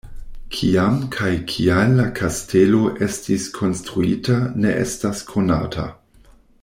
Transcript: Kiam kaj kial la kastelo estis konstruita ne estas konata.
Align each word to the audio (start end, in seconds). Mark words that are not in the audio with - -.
Kiam 0.53 0.95
kaj 1.15 1.27
kial 1.51 1.93
la 1.99 2.05
kastelo 2.19 2.79
estis 3.09 3.45
konstruita 3.59 4.39
ne 4.65 4.73
estas 4.87 5.23
konata. 5.35 5.87